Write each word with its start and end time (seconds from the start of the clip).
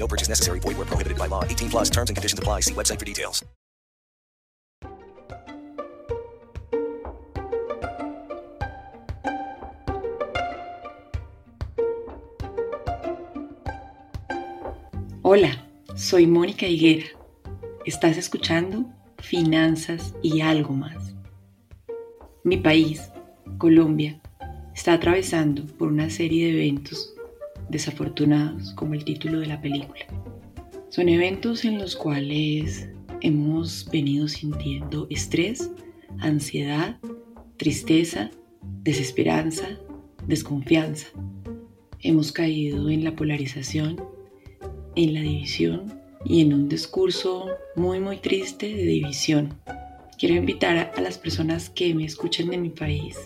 No 0.00 0.08
purchase 0.08 0.30
necessary. 0.30 0.60
Void 0.60 0.78
where 0.78 0.86
prohibited 0.86 1.18
by 1.18 1.26
law. 1.26 1.44
18 1.44 1.68
plus 1.70 1.90
terms 1.90 2.08
and 2.10 2.16
conditions 2.16 2.38
apply. 2.38 2.60
See 2.60 2.74
website 2.74 2.98
for 2.98 3.04
details. 3.04 3.44
Hola, 15.22 15.64
soy 15.94 16.26
Mónica 16.26 16.66
Higuera. 16.66 17.06
Estás 17.84 18.16
escuchando 18.16 18.86
Finanzas 19.18 20.14
y 20.22 20.40
algo 20.40 20.72
más. 20.72 21.14
Mi 22.42 22.56
país, 22.56 23.12
Colombia, 23.58 24.18
está 24.74 24.94
atravesando 24.94 25.66
por 25.76 25.88
una 25.88 26.08
serie 26.08 26.46
de 26.46 26.52
eventos 26.52 27.14
desafortunados, 27.70 28.74
como 28.74 28.94
el 28.94 29.04
título 29.04 29.40
de 29.40 29.46
la 29.46 29.60
película. 29.60 30.06
Son 30.88 31.08
eventos 31.08 31.64
en 31.64 31.78
los 31.78 31.96
cuales 31.96 32.88
hemos 33.20 33.88
venido 33.90 34.28
sintiendo 34.28 35.06
estrés, 35.10 35.70
ansiedad, 36.18 36.98
tristeza, 37.56 38.30
desesperanza, 38.82 39.78
desconfianza. 40.26 41.08
Hemos 42.00 42.32
caído 42.32 42.88
en 42.90 43.04
la 43.04 43.14
polarización, 43.14 44.02
en 44.96 45.14
la 45.14 45.20
división 45.20 45.92
y 46.24 46.40
en 46.40 46.54
un 46.54 46.68
discurso 46.68 47.46
muy 47.76 48.00
muy 48.00 48.16
triste 48.18 48.66
de 48.66 48.84
división. 48.84 49.54
Quiero 50.18 50.34
invitar 50.34 50.92
a 50.94 51.00
las 51.00 51.18
personas 51.18 51.70
que 51.70 51.94
me 51.94 52.04
escuchen 52.04 52.50
de 52.50 52.58
mi 52.58 52.70
país 52.70 53.16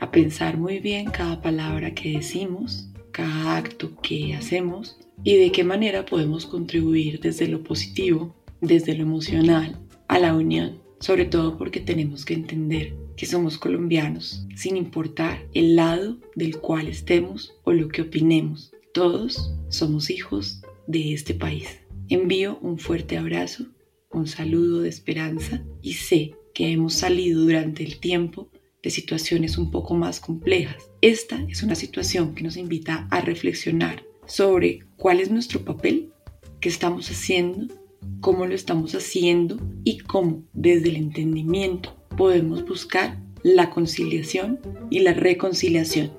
a 0.00 0.10
pensar 0.10 0.58
muy 0.58 0.78
bien 0.78 1.06
cada 1.06 1.40
palabra 1.40 1.94
que 1.94 2.12
decimos, 2.12 2.88
cada 3.14 3.56
acto 3.56 3.92
que 4.02 4.34
hacemos 4.34 4.98
y 5.22 5.36
de 5.36 5.52
qué 5.52 5.62
manera 5.62 6.04
podemos 6.04 6.46
contribuir 6.46 7.20
desde 7.20 7.46
lo 7.46 7.62
positivo, 7.62 8.34
desde 8.60 8.94
lo 8.94 9.04
emocional, 9.04 9.78
a 10.08 10.18
la 10.18 10.34
unión, 10.34 10.80
sobre 10.98 11.24
todo 11.24 11.56
porque 11.56 11.78
tenemos 11.78 12.24
que 12.24 12.34
entender 12.34 12.96
que 13.16 13.26
somos 13.26 13.56
colombianos, 13.56 14.44
sin 14.56 14.76
importar 14.76 15.46
el 15.54 15.76
lado 15.76 16.18
del 16.34 16.58
cual 16.58 16.88
estemos 16.88 17.54
o 17.62 17.72
lo 17.72 17.86
que 17.86 18.02
opinemos. 18.02 18.72
Todos 18.92 19.54
somos 19.68 20.10
hijos 20.10 20.62
de 20.88 21.14
este 21.14 21.34
país. 21.34 21.68
Envío 22.08 22.58
un 22.62 22.78
fuerte 22.78 23.16
abrazo, 23.16 23.66
un 24.10 24.26
saludo 24.26 24.80
de 24.80 24.88
esperanza 24.88 25.64
y 25.82 25.94
sé 25.94 26.34
que 26.52 26.72
hemos 26.72 26.94
salido 26.94 27.42
durante 27.42 27.84
el 27.84 28.00
tiempo 28.00 28.48
de 28.84 28.90
situaciones 28.90 29.56
un 29.56 29.70
poco 29.70 29.94
más 29.94 30.20
complejas. 30.20 30.90
Esta 31.00 31.42
es 31.48 31.62
una 31.62 31.74
situación 31.74 32.34
que 32.34 32.44
nos 32.44 32.56
invita 32.56 33.08
a 33.10 33.22
reflexionar 33.22 34.04
sobre 34.26 34.80
cuál 34.96 35.20
es 35.20 35.30
nuestro 35.30 35.64
papel, 35.64 36.12
qué 36.60 36.68
estamos 36.68 37.10
haciendo, 37.10 37.74
cómo 38.20 38.46
lo 38.46 38.54
estamos 38.54 38.94
haciendo 38.94 39.58
y 39.84 39.98
cómo 39.98 40.44
desde 40.52 40.90
el 40.90 40.96
entendimiento 40.96 41.96
podemos 42.16 42.64
buscar 42.66 43.18
la 43.42 43.70
conciliación 43.70 44.60
y 44.90 45.00
la 45.00 45.14
reconciliación. 45.14 46.12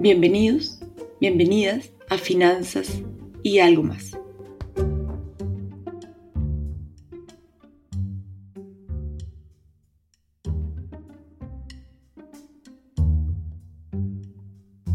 Bienvenidos, 0.00 0.80
bienvenidas 1.20 1.92
a 2.08 2.18
Finanzas 2.18 3.00
y 3.42 3.60
algo 3.60 3.84
más. 3.84 4.21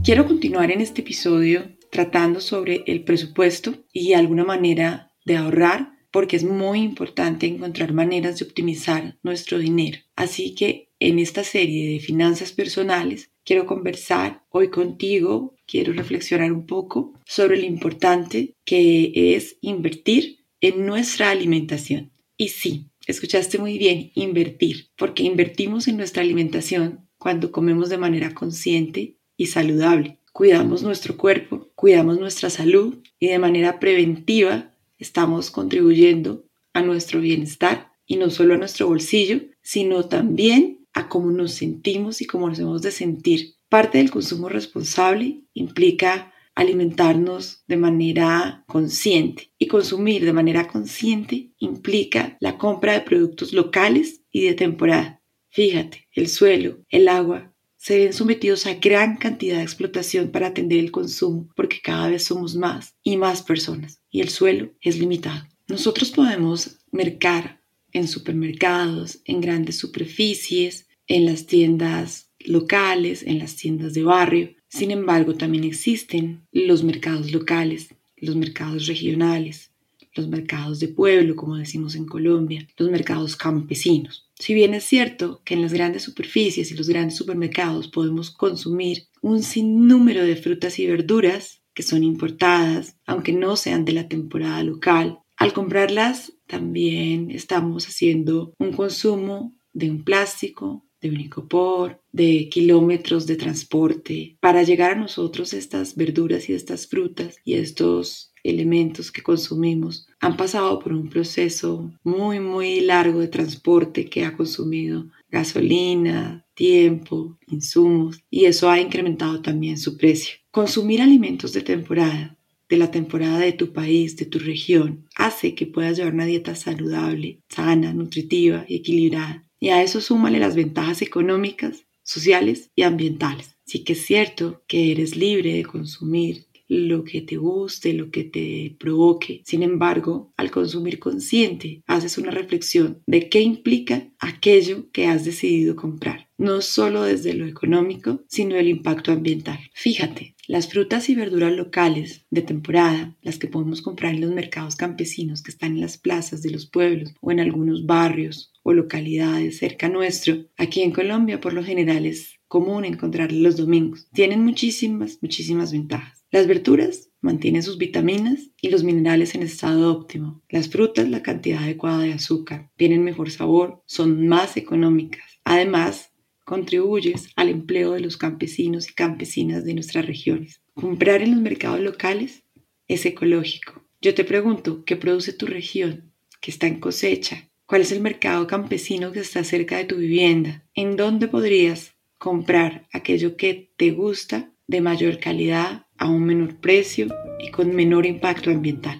Quiero 0.07 0.25
continuar 0.25 0.71
en 0.71 0.79
este 0.79 1.01
episodio 1.01 1.69
tratando 1.91 2.39
sobre 2.39 2.81
el 2.87 3.03
presupuesto 3.03 3.83
y 3.91 4.13
alguna 4.13 4.45
manera 4.45 5.11
de 5.25 5.35
ahorrar 5.35 5.97
porque 6.11 6.37
es 6.37 6.45
muy 6.45 6.79
importante 6.79 7.45
encontrar 7.45 7.91
maneras 7.91 8.39
de 8.39 8.45
optimizar 8.45 9.17
nuestro 9.21 9.59
dinero. 9.59 9.99
Así 10.15 10.55
que 10.55 10.93
en 11.01 11.19
esta 11.19 11.43
serie 11.43 11.91
de 11.91 11.99
finanzas 11.99 12.53
personales 12.53 13.31
quiero 13.43 13.65
conversar 13.65 14.45
hoy 14.47 14.69
contigo, 14.69 15.57
quiero 15.65 15.91
reflexionar 15.91 16.53
un 16.53 16.65
poco 16.65 17.11
sobre 17.25 17.57
lo 17.57 17.65
importante 17.65 18.55
que 18.63 19.35
es 19.35 19.57
invertir 19.59 20.45
en 20.61 20.85
nuestra 20.85 21.31
alimentación. 21.31 22.13
Y 22.37 22.47
sí, 22.47 22.91
escuchaste 23.07 23.57
muy 23.57 23.77
bien, 23.77 24.13
invertir, 24.15 24.87
porque 24.95 25.23
invertimos 25.23 25.89
en 25.89 25.97
nuestra 25.97 26.23
alimentación 26.23 27.09
cuando 27.17 27.51
comemos 27.51 27.89
de 27.89 27.97
manera 27.97 28.33
consciente 28.33 29.16
y 29.37 29.45
saludable. 29.45 30.19
Cuidamos 30.33 30.83
nuestro 30.83 31.15
cuerpo, 31.15 31.69
cuidamos 31.75 32.19
nuestra 32.19 32.49
salud 32.49 32.97
y 33.19 33.27
de 33.27 33.39
manera 33.39 33.79
preventiva 33.79 34.73
estamos 34.97 35.51
contribuyendo 35.51 36.43
a 36.73 36.81
nuestro 36.81 37.21
bienestar 37.21 37.91
y 38.05 38.17
no 38.17 38.29
solo 38.29 38.55
a 38.55 38.57
nuestro 38.57 38.87
bolsillo, 38.87 39.41
sino 39.61 40.05
también 40.05 40.85
a 40.93 41.09
cómo 41.09 41.31
nos 41.31 41.53
sentimos 41.53 42.21
y 42.21 42.25
cómo 42.25 42.49
nos 42.49 42.59
hemos 42.59 42.81
de 42.81 42.91
sentir. 42.91 43.55
Parte 43.69 43.97
del 43.97 44.11
consumo 44.11 44.49
responsable 44.49 45.41
implica 45.53 46.33
alimentarnos 46.55 47.63
de 47.67 47.77
manera 47.77 48.63
consciente 48.67 49.51
y 49.59 49.67
consumir 49.67 50.25
de 50.25 50.33
manera 50.33 50.67
consciente 50.67 51.51
implica 51.59 52.35
la 52.39 52.57
compra 52.57 52.93
de 52.93 53.01
productos 53.01 53.53
locales 53.53 54.21
y 54.31 54.41
de 54.45 54.55
temporada. 54.55 55.21
Fíjate, 55.49 56.07
el 56.13 56.27
suelo, 56.27 56.79
el 56.89 57.09
agua, 57.09 57.53
se 57.87 57.99
ven 57.99 58.11
sometidos 58.11 58.65
a 58.65 58.73
gran 58.73 59.15
cantidad 59.15 59.59
de 59.59 59.63
explotación 59.63 60.29
para 60.29 60.47
atender 60.47 60.77
el 60.77 60.91
consumo 60.91 61.47
porque 61.55 61.79
cada 61.81 62.09
vez 62.09 62.25
somos 62.25 62.53
más 62.53 62.95
y 63.01 63.15
más 63.15 63.41
personas 63.41 64.01
y 64.11 64.19
el 64.19 64.27
suelo 64.27 64.73
es 64.81 64.99
limitado. 64.99 65.47
Nosotros 65.69 66.11
podemos 66.11 66.79
mercar 66.91 67.61
en 67.93 68.09
supermercados, 68.09 69.21
en 69.23 69.39
grandes 69.39 69.77
superficies, 69.77 70.89
en 71.07 71.25
las 71.25 71.45
tiendas 71.45 72.29
locales, 72.39 73.23
en 73.23 73.39
las 73.39 73.55
tiendas 73.55 73.93
de 73.93 74.03
barrio. 74.03 74.53
Sin 74.67 74.91
embargo, 74.91 75.35
también 75.35 75.63
existen 75.63 76.45
los 76.51 76.83
mercados 76.83 77.31
locales, 77.31 77.87
los 78.17 78.35
mercados 78.35 78.87
regionales, 78.87 79.71
los 80.17 80.27
mercados 80.27 80.79
de 80.79 80.87
pueblo, 80.87 81.35
como 81.35 81.55
decimos 81.55 81.95
en 81.95 82.05
Colombia, 82.05 82.67
los 82.77 82.89
mercados 82.89 83.35
campesinos. 83.35 84.27
Si 84.35 84.53
bien 84.53 84.73
es 84.73 84.83
cierto 84.83 85.41
que 85.43 85.53
en 85.53 85.61
las 85.61 85.73
grandes 85.73 86.03
superficies 86.03 86.71
y 86.71 86.75
los 86.75 86.89
grandes 86.89 87.15
supermercados 87.15 87.87
podemos 87.87 88.31
consumir 88.31 89.07
un 89.21 89.43
sinnúmero 89.43 90.23
de 90.23 90.35
frutas 90.35 90.79
y 90.79 90.87
verduras 90.87 91.61
que 91.73 91.83
son 91.83 92.03
importadas, 92.03 92.97
aunque 93.05 93.33
no 93.33 93.55
sean 93.55 93.85
de 93.85 93.93
la 93.93 94.07
temporada 94.07 94.63
local, 94.63 95.19
al 95.37 95.53
comprarlas 95.53 96.33
también 96.47 97.29
estamos 97.29 97.87
haciendo 97.87 98.53
un 98.57 98.73
consumo 98.73 99.53
de 99.73 99.91
un 99.91 100.03
plástico, 100.03 100.86
de 101.07 101.15
un 101.15 101.21
icopor, 101.21 102.01
de 102.11 102.49
kilómetros 102.49 103.25
de 103.27 103.35
transporte 103.35 104.37
para 104.39 104.63
llegar 104.63 104.91
a 104.91 104.99
nosotros 104.99 105.53
estas 105.53 105.95
verduras 105.95 106.49
y 106.49 106.53
estas 106.53 106.87
frutas 106.87 107.37
y 107.43 107.53
estos 107.53 108.33
elementos 108.43 109.11
que 109.11 109.23
consumimos 109.23 110.07
han 110.19 110.37
pasado 110.37 110.79
por 110.79 110.93
un 110.93 111.09
proceso 111.09 111.91
muy, 112.03 112.39
muy 112.39 112.81
largo 112.81 113.19
de 113.19 113.27
transporte 113.27 114.05
que 114.05 114.25
ha 114.25 114.35
consumido 114.35 115.07
gasolina, 115.29 116.45
tiempo, 116.53 117.37
insumos 117.47 118.19
y 118.29 118.45
eso 118.45 118.69
ha 118.69 118.79
incrementado 118.79 119.41
también 119.41 119.77
su 119.77 119.97
precio. 119.97 120.35
Consumir 120.51 121.01
alimentos 121.01 121.53
de 121.53 121.61
temporada 121.61 122.37
de 122.69 122.77
la 122.77 122.91
temporada 122.91 123.39
de 123.39 123.53
tu 123.53 123.71
país, 123.71 124.17
de 124.17 124.25
tu 124.25 124.39
región, 124.39 125.07
hace 125.15 125.55
que 125.55 125.67
puedas 125.67 125.97
llevar 125.97 126.13
una 126.13 126.25
dieta 126.25 126.53
saludable, 126.55 127.39
sana, 127.47 127.93
nutritiva 127.93 128.65
y 128.67 128.75
equilibrada. 128.75 129.46
Y 129.59 129.69
a 129.69 129.81
eso 129.81 130.01
súmale 130.01 130.39
las 130.39 130.55
ventajas 130.55 131.01
económicas, 131.01 131.85
sociales 132.03 132.71
y 132.75 132.83
ambientales. 132.83 133.57
Sí 133.65 133.83
que 133.83 133.93
es 133.93 134.05
cierto 134.05 134.63
que 134.67 134.91
eres 134.91 135.15
libre 135.15 135.53
de 135.53 135.65
consumir 135.65 136.47
lo 136.69 137.03
que 137.03 137.21
te 137.21 137.37
guste, 137.37 137.93
lo 137.93 138.11
que 138.11 138.23
te 138.23 138.75
provoque. 138.79 139.41
Sin 139.45 139.63
embargo, 139.63 140.33
al 140.37 140.51
consumir 140.51 140.99
consciente, 140.99 141.83
haces 141.87 142.17
una 142.17 142.31
reflexión 142.31 143.01
de 143.05 143.29
qué 143.29 143.41
implica 143.41 144.09
aquello 144.19 144.89
que 144.91 145.07
has 145.07 145.25
decidido 145.25 145.75
comprar, 145.75 146.29
no 146.37 146.61
solo 146.61 147.03
desde 147.03 147.33
lo 147.33 147.45
económico, 147.45 148.23
sino 148.27 148.55
el 148.55 148.67
impacto 148.67 149.11
ambiental. 149.11 149.59
Fíjate, 149.73 150.35
las 150.47 150.69
frutas 150.69 151.09
y 151.09 151.15
verduras 151.15 151.51
locales 151.51 152.25
de 152.29 152.41
temporada, 152.41 153.17
las 153.21 153.37
que 153.37 153.47
podemos 153.47 153.81
comprar 153.81 154.15
en 154.15 154.21
los 154.21 154.31
mercados 154.31 154.77
campesinos 154.77 155.43
que 155.43 155.51
están 155.51 155.73
en 155.73 155.81
las 155.81 155.97
plazas 155.97 156.41
de 156.41 156.51
los 156.51 156.65
pueblos 156.65 157.13
o 157.21 157.31
en 157.31 157.41
algunos 157.41 157.85
barrios 157.85 158.53
o 158.63 158.73
localidades 158.73 159.57
cerca 159.57 159.89
nuestro, 159.89 160.45
aquí 160.57 160.81
en 160.81 160.91
Colombia 160.91 161.41
por 161.41 161.53
lo 161.53 161.63
general 161.63 162.05
es 162.05 162.39
común 162.47 162.85
encontrarlas 162.85 163.39
los 163.39 163.57
domingos. 163.57 164.07
Tienen 164.13 164.43
muchísimas, 164.43 165.19
muchísimas 165.21 165.71
ventajas. 165.73 166.23
Las 166.31 166.47
verduras 166.47 167.09
mantienen 167.21 167.63
sus 167.63 167.77
vitaminas 167.77 168.51
y 168.61 168.69
los 168.69 168.83
minerales 168.83 169.35
en 169.35 169.43
estado 169.43 169.91
óptimo. 169.91 170.41
Las 170.49 170.69
frutas 170.69 171.09
la 171.09 171.23
cantidad 171.23 171.63
adecuada 171.63 171.99
de 171.99 172.13
azúcar, 172.13 172.69
tienen 172.77 173.03
mejor 173.03 173.31
sabor, 173.31 173.83
son 173.85 174.27
más 174.27 174.55
económicas. 174.55 175.23
Además, 175.43 176.11
contribuyes 176.47 177.27
al 177.35 177.49
empleo 177.49 177.91
de 177.91 177.99
los 177.99 178.15
campesinos 178.15 178.89
y 178.89 178.93
campesinas 178.93 179.65
de 179.65 179.73
nuestras 179.73 180.05
regiones. 180.05 180.61
Comprar 180.75 181.21
en 181.21 181.31
los 181.31 181.41
mercados 181.41 181.81
locales 181.81 182.43
es 182.87 183.05
ecológico. 183.05 183.83
Yo 183.99 184.15
te 184.15 184.23
pregunto, 184.23 184.85
¿qué 184.85 184.95
produce 184.95 185.33
tu 185.33 185.45
región? 185.45 186.13
¿Qué 186.39 186.49
está 186.49 186.65
en 186.65 186.79
cosecha? 186.79 187.49
¿Cuál 187.65 187.81
es 187.81 187.91
el 187.91 187.99
mercado 187.99 188.47
campesino 188.47 189.11
que 189.11 189.19
está 189.19 189.43
cerca 189.43 189.75
de 189.75 189.83
tu 189.83 189.97
vivienda? 189.97 190.63
¿En 190.73 190.95
dónde 190.95 191.27
podrías 191.27 191.95
comprar 192.17 192.87
aquello 192.93 193.35
que 193.35 193.73
te 193.75 193.91
gusta 193.91 194.49
de 194.67 194.79
mayor 194.79 195.19
calidad 195.19 195.85
a 195.97 196.07
un 196.07 196.23
menor 196.23 196.55
precio 196.61 197.07
y 197.39 197.51
con 197.51 197.75
menor 197.75 198.05
impacto 198.05 198.51
ambiental. 198.51 198.99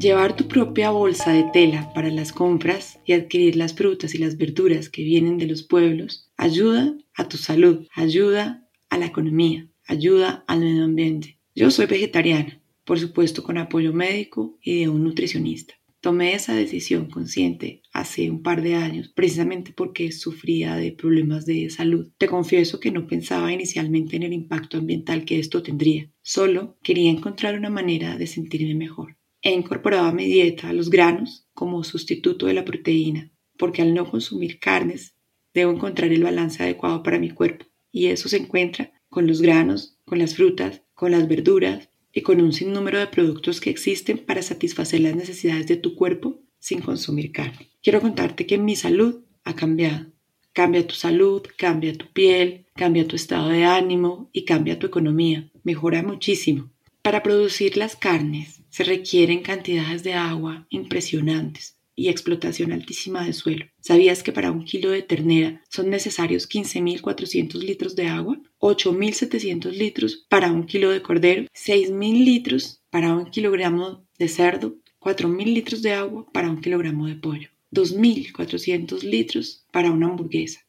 Llevar 0.00 0.36
tu 0.36 0.46
propia 0.46 0.90
bolsa 0.90 1.32
de 1.32 1.42
tela 1.52 1.92
para 1.92 2.08
las 2.10 2.32
compras 2.32 3.00
y 3.04 3.14
adquirir 3.14 3.56
las 3.56 3.74
frutas 3.74 4.14
y 4.14 4.18
las 4.18 4.36
verduras 4.36 4.88
que 4.88 5.02
vienen 5.02 5.38
de 5.38 5.48
los 5.48 5.64
pueblos 5.64 6.30
ayuda 6.36 6.96
a 7.16 7.28
tu 7.28 7.36
salud, 7.36 7.84
ayuda 7.92 8.64
a 8.90 8.96
la 8.96 9.06
economía, 9.06 9.66
ayuda 9.84 10.44
al 10.46 10.60
medio 10.60 10.84
ambiente. 10.84 11.40
Yo 11.52 11.72
soy 11.72 11.86
vegetariana, 11.86 12.62
por 12.84 13.00
supuesto 13.00 13.42
con 13.42 13.58
apoyo 13.58 13.92
médico 13.92 14.56
y 14.62 14.78
de 14.78 14.88
un 14.88 15.02
nutricionista. 15.02 15.74
Tomé 16.00 16.34
esa 16.34 16.54
decisión 16.54 17.10
consciente 17.10 17.82
hace 17.92 18.30
un 18.30 18.44
par 18.44 18.62
de 18.62 18.76
años, 18.76 19.08
precisamente 19.08 19.72
porque 19.76 20.12
sufría 20.12 20.76
de 20.76 20.92
problemas 20.92 21.44
de 21.44 21.70
salud. 21.70 22.12
Te 22.18 22.28
confieso 22.28 22.78
que 22.78 22.92
no 22.92 23.08
pensaba 23.08 23.52
inicialmente 23.52 24.14
en 24.14 24.22
el 24.22 24.32
impacto 24.32 24.78
ambiental 24.78 25.24
que 25.24 25.40
esto 25.40 25.60
tendría, 25.60 26.08
solo 26.22 26.78
quería 26.84 27.10
encontrar 27.10 27.58
una 27.58 27.68
manera 27.68 28.16
de 28.16 28.28
sentirme 28.28 28.76
mejor. 28.76 29.17
He 29.42 29.52
incorporado 29.52 30.06
a 30.06 30.12
mi 30.12 30.26
dieta 30.26 30.72
los 30.72 30.90
granos 30.90 31.48
como 31.54 31.84
sustituto 31.84 32.46
de 32.46 32.54
la 32.54 32.64
proteína, 32.64 33.30
porque 33.56 33.82
al 33.82 33.94
no 33.94 34.10
consumir 34.10 34.58
carnes 34.58 35.14
debo 35.54 35.72
encontrar 35.72 36.12
el 36.12 36.24
balance 36.24 36.62
adecuado 36.62 37.02
para 37.02 37.18
mi 37.18 37.30
cuerpo, 37.30 37.66
y 37.92 38.06
eso 38.06 38.28
se 38.28 38.38
encuentra 38.38 38.92
con 39.08 39.26
los 39.26 39.40
granos, 39.40 39.98
con 40.04 40.18
las 40.18 40.34
frutas, 40.34 40.82
con 40.94 41.12
las 41.12 41.28
verduras, 41.28 41.88
y 42.12 42.22
con 42.22 42.40
un 42.40 42.52
sinnúmero 42.52 42.98
de 42.98 43.06
productos 43.06 43.60
que 43.60 43.70
existen 43.70 44.18
para 44.18 44.42
satisfacer 44.42 45.00
las 45.00 45.14
necesidades 45.14 45.68
de 45.68 45.76
tu 45.76 45.94
cuerpo 45.94 46.40
sin 46.58 46.80
consumir 46.80 47.30
carne. 47.30 47.68
Quiero 47.82 48.00
contarte 48.00 48.46
que 48.46 48.58
mi 48.58 48.74
salud 48.74 49.24
ha 49.44 49.54
cambiado. 49.54 50.06
Cambia 50.52 50.84
tu 50.84 50.94
salud, 50.94 51.42
cambia 51.56 51.92
tu 51.92 52.06
piel, 52.12 52.66
cambia 52.74 53.06
tu 53.06 53.14
estado 53.14 53.48
de 53.50 53.64
ánimo 53.64 54.30
y 54.32 54.44
cambia 54.44 54.78
tu 54.78 54.86
economía. 54.86 55.48
Mejora 55.62 56.02
muchísimo. 56.02 56.70
Para 57.02 57.22
producir 57.22 57.76
las 57.76 57.94
carnes 57.94 58.57
se 58.70 58.84
requieren 58.84 59.42
cantidades 59.42 60.02
de 60.02 60.14
agua 60.14 60.66
impresionantes 60.70 61.78
y 61.98 62.08
explotación 62.08 62.72
altísima 62.72 63.24
de 63.24 63.32
suelo. 63.32 63.66
¿Sabías 63.80 64.22
que 64.22 64.32
para 64.32 64.52
un 64.52 64.64
kilo 64.64 64.90
de 64.90 65.02
ternera 65.02 65.64
son 65.68 65.90
necesarios 65.90 66.48
15.400 66.48 67.54
litros 67.54 67.96
de 67.96 68.06
agua? 68.06 68.40
8.700 68.60 69.72
litros 69.72 70.24
para 70.28 70.52
un 70.52 70.64
kilo 70.64 70.90
de 70.90 71.02
cordero, 71.02 71.42
6.000 71.52 72.24
litros 72.24 72.82
para 72.90 73.12
un 73.14 73.30
kilogramo 73.30 74.06
de 74.16 74.28
cerdo, 74.28 74.76
4.000 75.00 75.44
litros 75.52 75.82
de 75.82 75.92
agua 75.92 76.24
para 76.32 76.48
un 76.48 76.60
kilogramo 76.60 77.08
de 77.08 77.16
pollo, 77.16 77.48
2.400 77.72 79.02
litros 79.02 79.66
para 79.72 79.90
una 79.90 80.06
hamburguesa. 80.06 80.60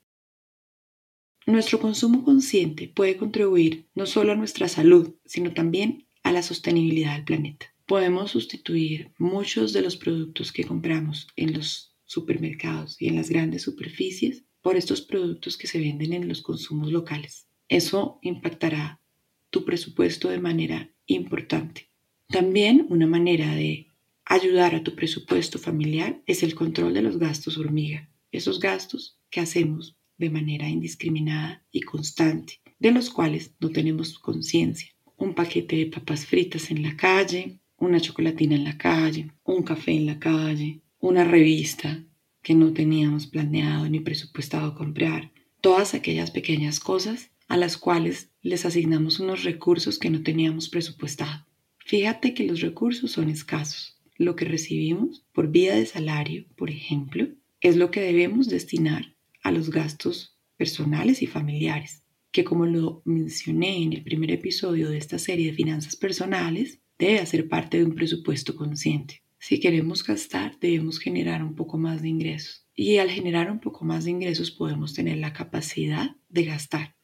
Nuestro 1.46 1.80
consumo 1.80 2.24
consciente 2.24 2.88
puede 2.88 3.18
contribuir 3.18 3.86
no 3.94 4.08
solo 4.08 4.32
a 4.32 4.36
nuestra 4.36 4.68
salud, 4.68 5.14
sino 5.26 5.54
también 5.54 6.08
a 6.24 6.32
la 6.32 6.42
sostenibilidad 6.42 7.14
del 7.14 7.26
planeta 7.26 7.68
podemos 7.90 8.30
sustituir 8.30 9.12
muchos 9.18 9.74
de 9.74 9.82
los 9.82 9.98
productos 9.98 10.52
que 10.52 10.64
compramos 10.64 11.28
en 11.36 11.54
los 11.54 11.96
supermercados 12.06 12.96
y 13.02 13.08
en 13.08 13.16
las 13.16 13.30
grandes 13.30 13.64
superficies 13.64 14.44
por 14.62 14.76
estos 14.76 15.02
productos 15.02 15.58
que 15.58 15.66
se 15.66 15.80
venden 15.80 16.14
en 16.14 16.28
los 16.28 16.44
consumos 16.44 16.92
locales. 16.92 17.48
Eso 17.68 18.20
impactará 18.22 19.02
tu 19.50 19.66
presupuesto 19.66 20.30
de 20.30 20.38
manera 20.38 20.94
importante. 21.08 21.90
También 22.28 22.86
una 22.90 23.08
manera 23.08 23.56
de 23.56 23.88
ayudar 24.24 24.76
a 24.76 24.84
tu 24.84 24.94
presupuesto 24.94 25.58
familiar 25.58 26.22
es 26.28 26.44
el 26.44 26.54
control 26.54 26.94
de 26.94 27.02
los 27.02 27.18
gastos 27.18 27.58
hormiga, 27.58 28.08
esos 28.32 28.60
gastos 28.60 29.18
que 29.32 29.40
hacemos 29.40 29.98
de 30.20 30.30
manera 30.30 30.70
indiscriminada 30.70 31.66
y 31.72 31.82
constante, 31.82 32.62
de 32.78 32.92
los 32.92 33.10
cuales 33.10 33.56
no 33.60 33.70
tenemos 33.72 34.20
conciencia. 34.20 34.94
Un 35.18 35.34
paquete 35.34 35.76
de 35.76 35.88
papas 35.88 36.28
fritas 36.28 36.70
en 36.70 36.84
la 36.84 36.96
calle, 36.96 37.60
una 37.80 38.00
chocolatina 38.00 38.56
en 38.56 38.64
la 38.64 38.78
calle, 38.78 39.32
un 39.44 39.64
café 39.64 39.92
en 39.92 40.06
la 40.06 40.20
calle, 40.20 40.82
una 41.00 41.24
revista 41.24 42.04
que 42.42 42.56
no 42.56 42.74
teníamos 42.74 43.28
planeado 43.28 43.90
ni 43.90 44.00
presupuestado 44.00 44.76
comprar, 44.76 45.32
todas 45.62 45.94
aquellas 45.94 46.32
pequeñas 46.32 46.80
cosas 46.80 47.32
a 47.48 47.58
las 47.58 47.78
cuales 47.78 48.30
les 48.42 48.66
asignamos 48.66 49.20
unos 49.20 49.44
recursos 49.44 50.00
que 50.00 50.10
no 50.10 50.22
teníamos 50.24 50.70
presupuestado. 50.70 51.46
Fíjate 51.86 52.34
que 52.34 52.46
los 52.46 52.62
recursos 52.62 53.12
son 53.12 53.30
escasos. 53.30 54.00
Lo 54.16 54.36
que 54.36 54.46
recibimos 54.46 55.26
por 55.34 55.50
vía 55.50 55.76
de 55.76 55.86
salario, 55.86 56.46
por 56.56 56.70
ejemplo, 56.70 57.28
es 57.62 57.76
lo 57.76 57.90
que 57.90 58.02
debemos 58.02 58.48
destinar 58.50 59.16
a 59.44 59.52
los 59.52 59.72
gastos 59.72 60.38
personales 60.58 61.22
y 61.22 61.28
familiares, 61.28 62.04
que 62.32 62.44
como 62.44 62.66
lo 62.66 63.02
mencioné 63.06 63.82
en 63.82 63.94
el 63.94 64.04
primer 64.04 64.32
episodio 64.32 64.90
de 64.90 64.98
esta 64.98 65.18
serie 65.18 65.48
de 65.48 65.54
finanzas 65.54 65.96
personales, 65.96 66.80
debe 67.00 67.20
hacer 67.20 67.48
parte 67.48 67.78
de 67.78 67.86
un 67.86 67.96
presupuesto 67.96 68.56
consciente. 68.56 69.24
Si 69.40 69.60
queremos 69.60 70.04
gastar, 70.04 70.60
debemos 70.60 71.00
generar 71.00 71.42
un 71.42 71.56
poco 71.56 71.78
más 71.78 72.02
de 72.02 72.10
ingresos. 72.10 72.68
Y 72.76 72.98
al 72.98 73.10
generar 73.10 73.50
un 73.50 73.60
poco 73.60 73.86
más 73.86 74.04
de 74.04 74.12
ingresos 74.12 74.52
podemos 74.52 74.94
tener 74.94 75.18
la 75.18 75.32
capacidad 75.32 76.16
de 76.28 76.44
gastar. 76.44 76.96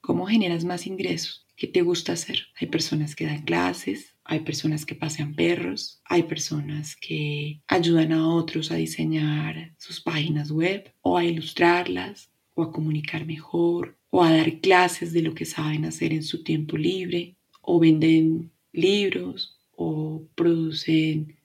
¿Cómo 0.00 0.26
generas 0.26 0.64
más 0.64 0.86
ingresos? 0.86 1.46
¿Qué 1.56 1.66
te 1.66 1.82
gusta 1.82 2.14
hacer? 2.14 2.46
Hay 2.58 2.68
personas 2.68 3.14
que 3.14 3.26
dan 3.26 3.42
clases, 3.42 4.16
hay 4.24 4.40
personas 4.40 4.86
que 4.86 4.94
pasean 4.94 5.34
perros, 5.34 6.00
hay 6.06 6.24
personas 6.24 6.96
que 6.96 7.62
ayudan 7.66 8.12
a 8.12 8.28
otros 8.28 8.70
a 8.70 8.76
diseñar 8.76 9.74
sus 9.78 10.00
páginas 10.00 10.50
web 10.50 10.92
o 11.02 11.18
a 11.18 11.24
ilustrarlas 11.24 12.30
o 12.54 12.62
a 12.62 12.72
comunicar 12.72 13.26
mejor 13.26 13.98
o 14.10 14.22
a 14.22 14.32
dar 14.32 14.60
clases 14.60 15.12
de 15.12 15.22
lo 15.22 15.34
que 15.34 15.44
saben 15.44 15.84
hacer 15.84 16.12
en 16.12 16.22
su 16.22 16.42
tiempo 16.42 16.76
libre 16.76 17.36
o 17.60 17.78
venden 17.78 18.50
libros 18.74 19.58
o 19.76 20.28
producen 20.34 21.36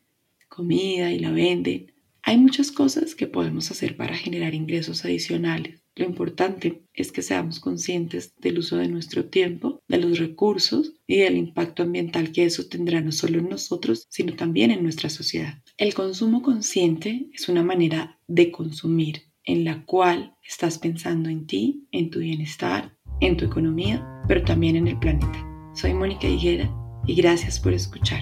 comida 0.48 1.12
y 1.12 1.20
la 1.20 1.32
venden. 1.32 1.94
Hay 2.24 2.38
muchas 2.38 2.72
cosas 2.72 3.16
que 3.16 3.28
podemos 3.28 3.72
hacer 3.72 3.96
para 3.96 4.16
generar 4.16 4.54
ingresos 4.54 5.06
adicionales. 5.06 5.82
Lo 5.96 6.06
importante 6.06 6.84
es 6.94 7.12
que 7.12 7.22
seamos 7.22 7.60
conscientes 7.60 8.34
del 8.38 8.60
uso 8.60 8.78
de 8.78 8.88
nuestro 8.88 9.26
tiempo, 9.26 9.82
de 9.88 9.98
los 9.98 10.18
recursos 10.20 10.94
y 11.08 11.18
del 11.18 11.38
impacto 11.38 11.84
ambiental 11.84 12.32
que 12.32 12.46
eso 12.46 12.68
tendrá 12.68 13.02
no 13.02 13.12
solo 13.12 13.40
en 13.40 13.50
nosotros, 13.50 14.06
sino 14.10 14.36
también 14.36 14.72
en 14.72 14.84
nuestra 14.84 15.10
sociedad. 15.10 15.62
El 15.78 15.94
consumo 15.94 16.42
consciente 16.42 17.30
es 17.34 17.50
una 17.50 17.64
manera 17.64 18.20
de 18.28 18.52
consumir 18.52 19.24
en 19.44 19.66
la 19.66 19.84
cual 19.86 20.36
estás 20.44 20.78
pensando 20.78 21.30
en 21.30 21.48
ti, 21.48 21.88
en 21.92 22.10
tu 22.10 22.20
bienestar, 22.20 22.98
en 23.20 23.36
tu 23.36 23.46
economía, 23.46 24.06
pero 24.28 24.44
también 24.44 24.76
en 24.76 24.88
el 24.88 25.00
planeta. 25.00 25.46
Soy 25.74 25.94
Mónica 25.94 26.28
Higuera 26.28 26.79
y 27.10 27.16
gracias 27.16 27.60
por 27.60 27.74
escuchar. 27.74 28.22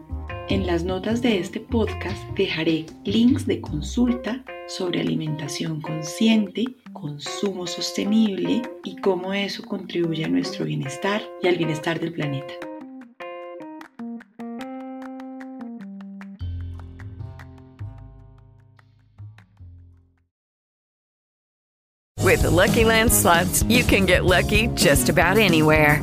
En 0.49 0.67
las 0.67 0.85
notas 0.85 1.23
de 1.23 1.41
este 1.41 1.59
podcast 1.59 2.17
dejaré 2.37 2.87
links 3.05 3.47
de 3.47 3.61
consulta 3.61 4.45
sobre 4.67 5.01
alimentación 5.01 5.81
consciente, 5.81 6.65
consumo 6.93 7.67
sostenible 7.67 8.63
y 8.85 8.97
cómo 8.97 9.33
eso 9.33 9.63
contribuye 9.63 10.25
a 10.25 10.29
nuestro 10.29 10.65
bienestar 10.65 11.23
y 11.43 11.49
al 11.49 11.57
bienestar 11.57 12.01
del 12.01 12.13
planeta. 12.13 12.55
With 22.27 22.43
the 22.43 22.51
Lucky 22.51 22.85
Land 22.85 23.13
slots, 23.13 23.63
you 23.69 23.85
can 23.85 24.05
get 24.05 24.25
lucky 24.25 24.67
just 24.75 25.09
about 25.09 25.39
anywhere. 25.39 26.03